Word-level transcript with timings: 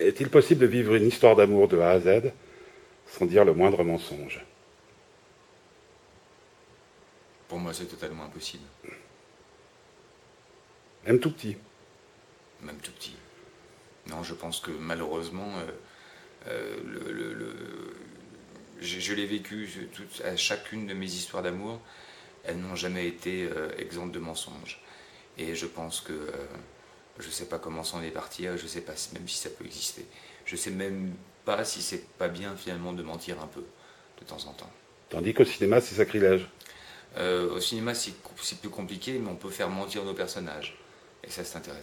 Est-il 0.00 0.28
possible 0.30 0.60
de 0.62 0.66
vivre 0.66 0.94
une 0.96 1.06
histoire 1.06 1.36
d'amour 1.36 1.68
de 1.68 1.78
A 1.78 1.90
à 1.90 2.00
Z 2.00 2.32
sans 3.06 3.24
dire 3.24 3.44
le 3.44 3.54
moindre 3.54 3.84
mensonge? 3.84 4.44
Pour 7.48 7.58
moi, 7.58 7.72
c'est 7.72 7.86
totalement 7.86 8.24
impossible. 8.24 8.64
Même 11.06 11.20
tout 11.20 11.30
petit 11.30 11.56
Même 12.62 12.78
tout 12.78 12.90
petit. 12.90 13.14
Non, 14.08 14.24
je 14.24 14.34
pense 14.34 14.58
que 14.58 14.72
malheureusement, 14.72 15.52
euh, 15.58 15.70
euh, 16.48 16.76
le, 16.84 17.56
je, 18.80 19.14
l'ai 19.14 19.26
vécu 19.26 19.68
à 20.24 20.36
chacune 20.36 20.88
de 20.88 20.94
mes 20.94 21.06
histoires 21.06 21.44
d'amour, 21.44 21.80
elles 22.44 22.58
n'ont 22.58 22.74
jamais 22.74 23.06
été 23.06 23.44
euh, 23.44 23.70
exemptes 23.78 24.12
de 24.12 24.18
mensonges. 24.18 24.80
Et 25.38 25.54
je 25.54 25.66
pense 25.66 26.00
que 26.00 26.12
je 27.18 27.26
ne 27.26 27.32
sais 27.32 27.46
pas 27.46 27.58
comment 27.58 27.84
s'en 27.84 28.02
est 28.02 28.10
partir, 28.10 28.56
je 28.56 28.62
ne 28.62 28.68
sais 28.68 28.80
pas 28.80 28.92
même 29.14 29.28
si 29.28 29.36
ça 29.36 29.50
peut 29.50 29.64
exister. 29.64 30.06
Je 30.44 30.54
ne 30.54 30.58
sais 30.58 30.70
même 30.70 31.12
pas 31.44 31.64
si 31.64 31.82
c'est 31.82 32.06
pas 32.18 32.28
bien 32.28 32.54
finalement 32.56 32.92
de 32.92 33.02
mentir 33.02 33.40
un 33.42 33.46
peu 33.46 33.64
de 34.20 34.24
temps 34.24 34.44
en 34.46 34.52
temps. 34.52 34.70
Tandis 35.08 35.34
qu'au 35.34 35.44
cinéma, 35.44 35.80
c'est 35.80 35.94
sacrilège. 35.94 36.48
Euh, 37.16 37.54
au 37.54 37.60
cinéma, 37.60 37.94
c'est 37.94 38.12
plus 38.60 38.68
compliqué, 38.68 39.18
mais 39.18 39.30
on 39.30 39.36
peut 39.36 39.50
faire 39.50 39.70
mentir 39.70 40.04
nos 40.04 40.14
personnages. 40.14 40.76
Et 41.24 41.30
ça, 41.30 41.44
c'est 41.44 41.56
intéressant. 41.56 41.74